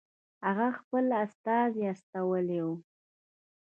[0.45, 2.75] هغه خپل استازی استولی وو.